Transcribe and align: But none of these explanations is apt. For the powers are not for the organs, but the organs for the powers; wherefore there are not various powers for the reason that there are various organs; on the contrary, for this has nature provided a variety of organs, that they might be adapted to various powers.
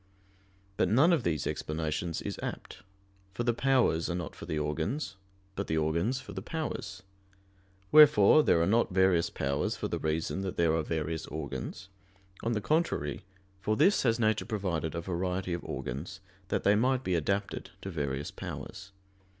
But 0.77 0.89
none 0.89 1.13
of 1.13 1.21
these 1.21 1.45
explanations 1.45 2.23
is 2.23 2.39
apt. 2.41 2.79
For 3.35 3.43
the 3.43 3.53
powers 3.53 4.09
are 4.09 4.15
not 4.15 4.35
for 4.35 4.47
the 4.47 4.57
organs, 4.57 5.15
but 5.55 5.67
the 5.67 5.77
organs 5.77 6.19
for 6.19 6.33
the 6.33 6.41
powers; 6.41 7.03
wherefore 7.91 8.41
there 8.41 8.59
are 8.63 8.65
not 8.65 8.91
various 8.91 9.29
powers 9.29 9.77
for 9.77 9.87
the 9.89 9.99
reason 9.99 10.41
that 10.41 10.57
there 10.57 10.73
are 10.73 10.81
various 10.81 11.27
organs; 11.27 11.87
on 12.41 12.53
the 12.53 12.61
contrary, 12.61 13.25
for 13.61 13.77
this 13.77 14.01
has 14.01 14.19
nature 14.19 14.45
provided 14.45 14.95
a 14.95 15.01
variety 15.01 15.53
of 15.53 15.63
organs, 15.63 16.19
that 16.47 16.63
they 16.63 16.73
might 16.73 17.03
be 17.03 17.13
adapted 17.13 17.69
to 17.83 17.91
various 17.91 18.31
powers. 18.31 18.91